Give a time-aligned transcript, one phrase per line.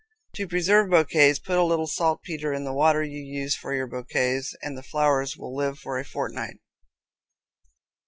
[0.33, 4.55] To preserve bouquets, put a little saltpetre in the water you use for your bouquets,
[4.63, 6.57] and the flowers will live for a fortnight.